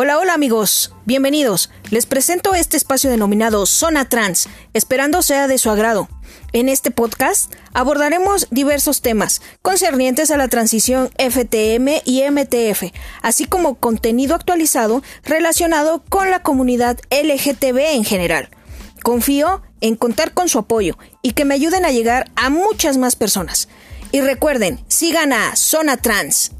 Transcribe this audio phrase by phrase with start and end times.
[0.00, 1.70] Hola, hola amigos, bienvenidos.
[1.90, 6.08] Les presento este espacio denominado Zona Trans, esperando sea de su agrado.
[6.52, 12.92] En este podcast abordaremos diversos temas concernientes a la transición FTM y MTF,
[13.22, 18.50] así como contenido actualizado relacionado con la comunidad LGTB en general.
[19.02, 23.16] Confío en contar con su apoyo y que me ayuden a llegar a muchas más
[23.16, 23.68] personas.
[24.12, 26.52] Y recuerden, sigan a Zona Trans.